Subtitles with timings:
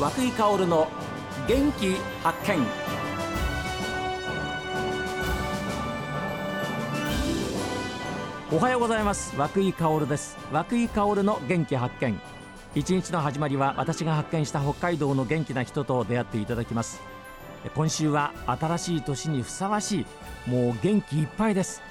[0.00, 0.88] 和久井薫の
[1.46, 2.66] 元気発見。
[8.50, 9.36] おはようございます。
[9.36, 10.38] 和久井薫です。
[10.50, 12.18] 和久井薫の元気発見。
[12.74, 17.02] 一日の始まりは私が発見した北海道の元気な人と出会っていただきます。
[17.74, 20.06] 今週は新しい年にふさわし
[20.46, 21.82] いもう元気いっぱいです。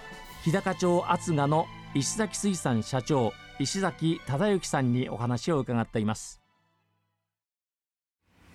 [0.44, 6.38] 日高町厚賀の石崎水産社長石崎忠之さんにお話を伺っています。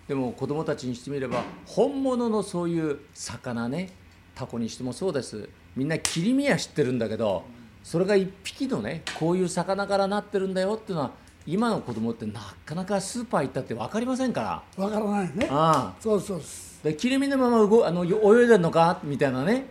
[0.08, 3.90] でも子供たちにしてみれば本物のそういう魚ね
[4.34, 5.48] タコにしてもそうです。
[5.76, 7.44] みんな切り身は知ってるんだけど
[7.82, 11.10] それが一匹のねこういう魚からなってるんだよっていうのは
[11.46, 14.84] 今の子供ってなかなかスーパー行ったって分かりませんから。
[14.84, 15.48] わからないね。
[15.50, 16.00] ああ。
[16.00, 16.42] そうそう
[16.82, 19.00] で切り身のまま動あの泳いでるのか？
[19.02, 19.66] みたいなね。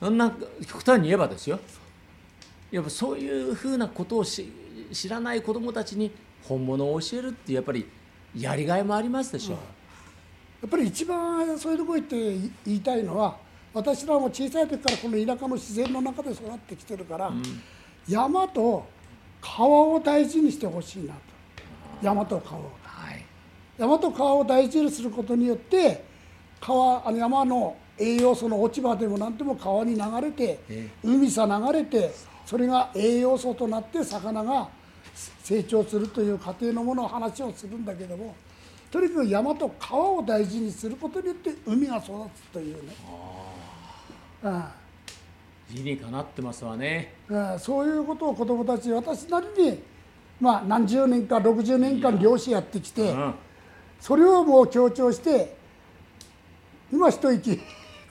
[0.00, 0.30] そんな
[0.66, 1.58] 極端に言えばですよ。
[2.70, 4.52] やっぱそういうふうなことをし
[4.92, 6.10] 知らない子どもたちに
[6.42, 7.86] 本物を教えるってやっぱり
[8.36, 9.58] やりがいもありますでしょ、や
[10.66, 12.16] っぱり一番そういうとこ行って
[12.66, 13.36] 言いたいのは
[13.72, 17.32] 私らも小さい時からこの田舎の自然の中で育ってきてるから、
[18.08, 18.86] 山と
[19.40, 21.20] 川を大事にしてほしいなと。
[22.00, 22.70] 山と川を。
[22.84, 23.24] はい。
[23.76, 26.04] 山と川を大事にすることによって
[26.60, 30.88] 川あの山の栄養素の落ち葉でも何でも川に流れて、え。
[31.02, 32.14] 海さ流れて
[32.46, 34.68] それが栄養素となって魚が
[35.42, 38.34] 成長するという過程のものを話をするんだけども
[38.90, 42.94] とにかく山と川を大事にすることによって海が育つというね。
[45.72, 47.14] 理にかなってますわね。
[47.28, 49.82] うんうんそういうことを子どもたち私なりに、
[50.40, 53.34] まあ、何十年か60年間漁師やってきて、うん。
[54.00, 55.56] それをもう強調して
[56.92, 57.60] 今一息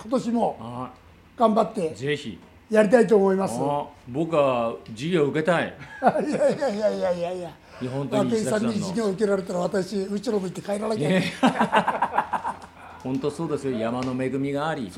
[0.02, 0.92] 今年もあ
[1.38, 1.94] 頑張って。
[1.94, 2.40] ぜひ
[2.74, 3.56] やりたいと思います。
[3.60, 5.66] あ僕は授業を受けたい。
[6.28, 7.32] いやいやいやいやいや。
[7.34, 7.52] いや。
[7.82, 10.94] いや本当に石崎さんのに授業を受けられたら私後ろ向いて帰らなきゃ。
[10.95, 11.14] いけない。
[11.22, 11.33] ね。
[13.04, 13.78] 本当そうですよ。
[13.78, 14.92] 山の恵みがあり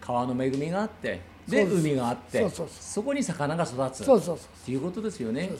[0.00, 3.04] 川の恵みがあってで海があってそうそうそう。
[3.04, 4.04] こに魚が育つ。
[4.04, 4.36] そうそうそう。
[4.36, 5.50] っていうことですよね。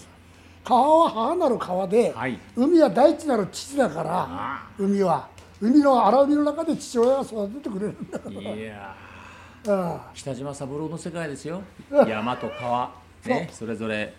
[0.62, 2.38] 川は母なる川で、はい。
[2.54, 5.26] 海は大地なる父だからあ海は
[5.60, 8.96] 海の荒海の中で父親が育ててくれるんだかいやら。
[9.00, 9.05] うん
[10.14, 11.60] 北島三郎の世界ですよ。
[11.90, 12.92] 山と川、
[13.24, 14.14] ね、それぞれ、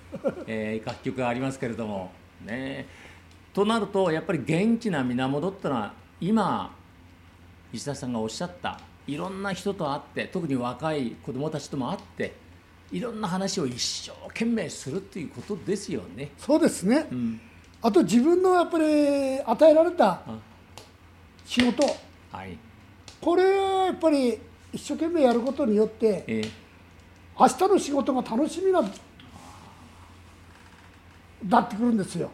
[0.46, 2.12] えー楽曲がありますけれども。
[2.46, 2.86] ね。
[3.54, 6.76] となるとやっぱり元気な源ってのは今
[7.74, 12.36] 石田さんがおっしゃったいろんな人と会って特に若い子どもたちとも会って
[12.92, 16.32] いろんな話を一生懸命するっていうことですよね。
[16.38, 17.08] そうですね。
[17.12, 17.42] うん。
[17.82, 20.22] あと自分のやっぱり与えられた
[21.46, 21.84] 仕事。
[22.32, 22.58] はい。
[23.22, 24.40] これはやっぱり
[24.74, 26.52] 一生懸命やることによってえー
[27.40, 28.82] 明日の仕事が楽しみな
[31.48, 32.32] なってくるんですよ。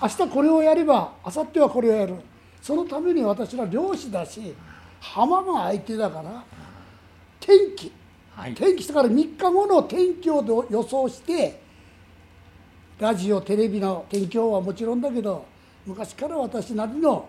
[0.00, 2.14] 明日これをやれば明後日はこれをやる。
[2.62, 4.54] そのために私は漁師だし
[5.00, 6.42] 浜が相手だから
[7.40, 7.92] 天気。
[8.34, 8.54] はい。
[8.54, 11.60] 天気だから3日後の天気をど予想して
[12.98, 15.44] ラジオテレビの天気予報はもちろんだけど
[15.84, 17.28] 昔から私なりの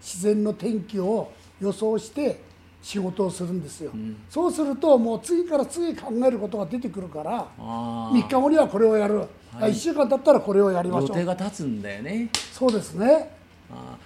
[0.00, 2.40] 自然の天気を予想して
[2.86, 3.90] 仕事をするんですよ、
[4.30, 9.24] そうするともう次から次へ考えることが出てくるからあ3日後にはこれをやる、
[9.54, 11.08] 1週間経ったらこれをやりましょう。
[11.08, 12.30] 予定が立つんだよね。
[12.52, 13.34] そうですね。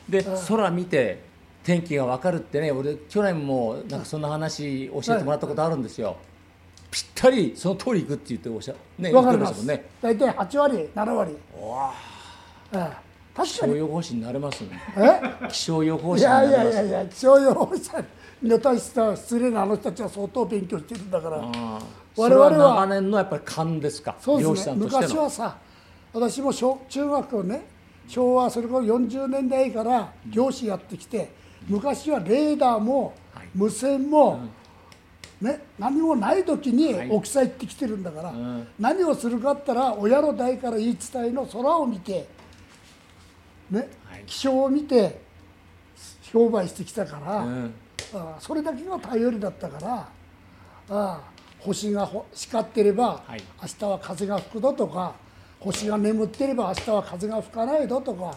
[0.08, 1.22] で空見て
[1.62, 6.16] 天気が分かるってね俺去年もなんかそんな話教えてもらったことあるんですよ、
[6.90, 9.66] ぴったりその通り行くって言っておっしゃねわかります。
[9.66, 10.16] 言ってましたもんね。
[10.24, 11.36] 大体8割7割。
[11.60, 11.92] わ
[12.72, 13.09] うん
[13.44, 13.72] 確かに。
[13.72, 14.80] 象予報士になれますね。
[14.96, 15.48] え？
[15.48, 18.06] 気象予報い士になやれますいやいやいや気象予報士さん
[18.42, 21.36] に対しては失礼なあの人たちは相当勉強してるんだから。
[22.16, 25.56] 我々は長年のやっぱり勘ですか昔はさ
[26.12, 27.62] 私も小中学をね
[28.08, 31.30] 昭和それから40年代から漁師やってきて
[31.68, 33.48] 昔はレーダーもはい。
[33.54, 34.40] 無線も、
[35.40, 37.10] ね、何もない時にはい。
[37.10, 38.66] 沖さ行ってきてるんだから、ん。
[38.78, 42.26] 何をするかって言ったら親の代から言い伝えの空を見て、
[43.70, 44.24] ねはい。
[44.26, 45.20] 気象を見て
[46.22, 47.74] 商売してきたから、うん。
[48.14, 50.08] ああそれだけが頼りだったからあ
[50.88, 51.20] あ
[51.60, 53.42] 星がほ光ってれば、はい。
[53.62, 55.14] 明日は風が吹くぞとか
[55.60, 58.36] 星が眠ってれば明日は風が吹かないぞとか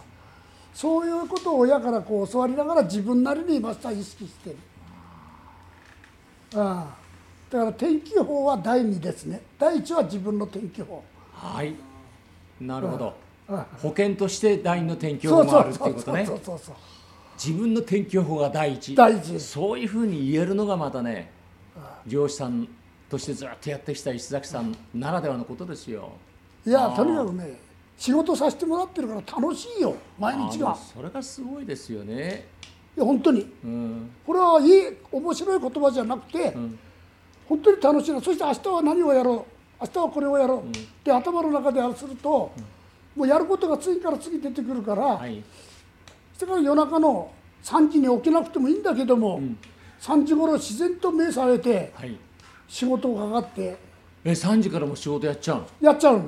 [0.74, 4.58] そういうことを親からこう教わりながら自分なりにマスター意識してる。
[6.56, 7.04] ああ
[7.50, 9.42] だから天気予報は第2ですね。
[9.60, 11.04] 第1は自分の天気予報。
[11.32, 11.76] はい。
[12.60, 13.16] なるほど
[13.48, 16.28] 保険として第二の天気予報もあるっていうことね。
[17.36, 18.96] 自分の天気予報が第一。
[18.96, 21.32] 第一そういうふうに言えるのがまたね
[22.06, 22.68] 漁師さん
[23.10, 26.12] としてずっとやってきた石崎さんならではのことですよ。
[26.66, 27.60] いやとにかくね
[27.98, 30.72] 仕事させてもらってるから楽しいよ毎日が。
[30.72, 32.48] あそれがすごいですよね。
[32.96, 33.52] いや本当に。
[33.64, 34.10] うん。
[34.26, 36.80] これはいい面白い言葉じゃなくて、ん。
[37.48, 38.22] 本当に楽しいの。
[38.22, 42.52] そして明日は何をやろう明日はこれをやろう、って頭の中ですると、
[43.16, 45.44] もうやることが次から次出てくるから、はい。
[46.38, 47.32] それから夜中の
[47.64, 49.42] 3時に起きなくてもいいんだけども、
[50.02, 52.18] 3時頃自然と目されてはい。
[52.68, 53.78] 仕事がかかって。
[54.26, 55.66] え3時からも仕事やっちゃうの？
[55.82, 56.26] やっちゃうの。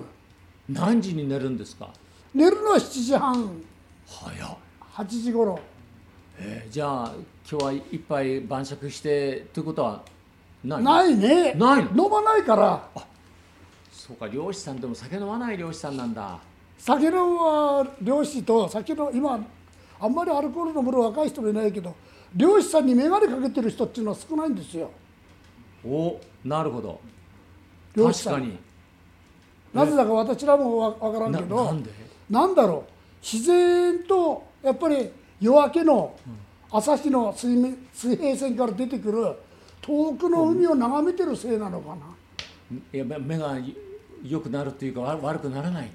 [0.70, 1.90] 何時に寝るんですか？
[2.34, 3.62] 寝るのは7時半。
[4.06, 4.58] 早っ。
[4.96, 5.60] 8時頃。
[6.38, 7.14] えーじゃあ
[7.50, 10.04] 今日は一杯晩酌してということは
[10.64, 10.84] ない？
[10.84, 11.54] ないね。
[11.54, 12.88] ない飲まないから。
[13.92, 16.40] そうか漁師さんでも酒飲まない漁師さんなんだ
[16.78, 19.40] 酒のは漁師と酒の今
[20.00, 21.96] あんまりアルコール飲む若い人もいないけど
[22.36, 24.92] 漁師さんに眼鏡かけてる人っていうのは少ないんですよ。
[25.88, 27.00] おなるほど。
[27.96, 28.34] 漁師さん。
[28.34, 28.58] 確かに。
[29.74, 31.90] なぜだか私らもわわからんけどななんで？
[32.30, 32.92] なんだろう。
[33.22, 36.16] 自然とやっぱり夜明けの
[36.72, 39.34] 朝日の水面水平線から出てくる
[39.82, 41.98] 遠くの海を眺めてるせいなのかな、
[42.94, 43.58] いや目目が
[44.24, 45.92] 良くなるというかわ悪くならない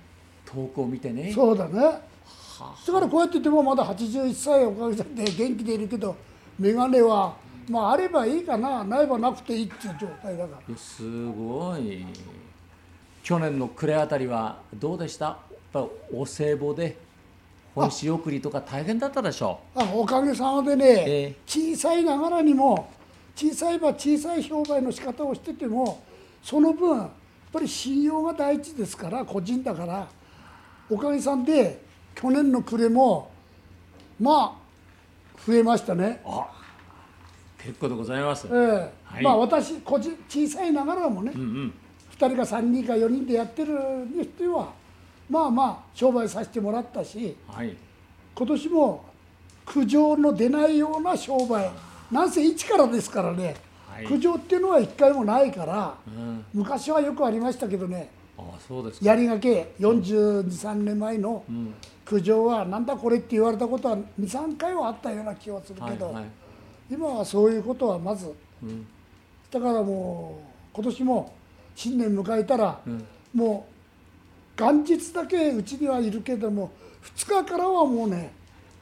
[0.53, 1.33] 遠くを見てね。
[1.33, 1.81] そうだね。
[1.81, 6.15] だからこうやっててもまだ81歳おかげさんで元気でいるけど
[6.59, 7.35] 眼鏡は
[7.69, 8.85] まああればいいかな。
[8.85, 10.77] ないばなくていいっていう状態だから。
[10.77, 12.05] すごい。
[13.23, 15.27] 去年の暮れあたりはどうでした？
[15.27, 15.37] やっ
[15.73, 16.97] ぱお歳暮で
[17.75, 21.37] 本仕送りとか大変だったでしょあおかげさまでね、ええ。
[21.47, 22.91] 小さいながらにも
[23.37, 26.03] 小さいば小さい商売の仕方をしてても
[26.43, 27.09] その分やっ
[27.53, 30.09] ぱり信用が第一ですから個人だから
[30.91, 31.81] おかげさんで
[32.15, 33.31] 去年の暮れも
[34.19, 36.21] まあ増えましたね。
[36.25, 36.49] あ
[37.59, 38.49] 結構でございます。
[38.51, 38.93] ええ。
[39.05, 39.23] はい。
[39.23, 41.75] まあ私個人小さいながらもね、うんうん。
[42.19, 43.73] 2人か3人か4人でやってる
[44.15, 44.73] にしては
[45.29, 47.77] まあまあ商売させてもらったしはい。
[48.35, 49.05] 今年も
[49.65, 51.71] 苦情の出ないような商売。
[52.11, 53.55] なんせ一からですからね、
[53.89, 54.07] はい。
[54.07, 56.45] 苦情っていうのは一回もないからうん。
[56.53, 58.11] 昔はよくありましたけどね
[59.03, 61.75] やりがけ423年前のうん。
[62.05, 66.25] 苦情はなんだこれって言われたことは23回はあったような気はするけど、はいはい。
[66.91, 68.87] 今はそういうことはまずうん。
[69.51, 70.41] だからも
[70.73, 71.33] う今年も
[71.77, 73.07] 新年迎えたら、うん。
[73.33, 73.67] も
[74.59, 76.73] う元日だけうちにはいるけども
[77.17, 78.33] 2日からはもうね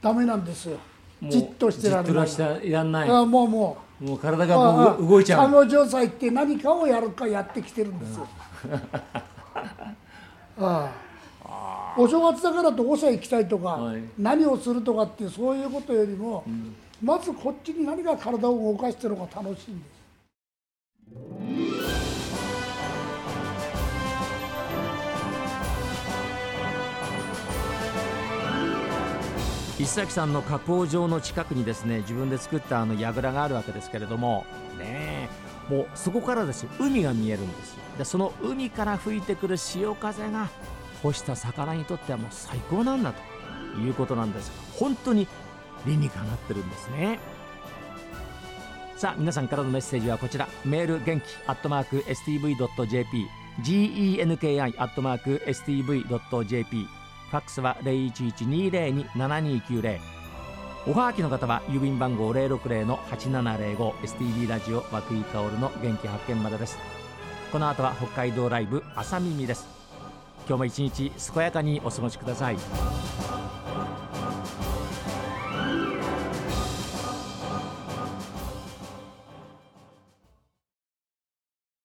[0.00, 0.78] ダメなんですよ。
[1.22, 2.24] じっとしてられな
[2.62, 3.10] いらんない。
[3.10, 5.50] あもうももう体うが動いちゃう。
[5.50, 8.28] 作業状態って何かをやるかやってきてるんですよ、
[10.58, 10.90] あ
[11.44, 14.02] あお正月だからどこさ行きたいとか、はい。
[14.18, 16.44] 何をするとかっていうそういうことよりも、
[17.02, 19.98] まずこっちに何か体を動かしてるのが楽しいんです。
[29.80, 34.44] 石崎さんの加工場の近くにですね自分で作ったあの櫓があるわけですけれども。
[34.78, 35.17] ねえ
[35.68, 37.82] もうそこからですよ海が見えるんですよ。
[37.98, 40.48] でその海から吹いてくる潮風が
[41.02, 44.50] 干した魚にとってはもう最高なんだということなんです。
[44.50, 45.28] が本当に
[45.86, 47.18] 理にかなってるんですね。
[48.96, 50.48] さあ皆さんからのメッセージはこちら。
[50.64, 53.28] メール元気アットマーク STV.jp
[53.62, 56.86] genki アットマーク STV.jp
[57.30, 60.17] ファックスは0112027290
[60.86, 66.78] おはがきの方は郵便番号060-8705 STV ラジオ和久井薫の元気発見までです。
[67.52, 69.66] この後は北海道ライブ朝耳です。
[70.46, 73.37] 今日も一日健やかにお過ごしください。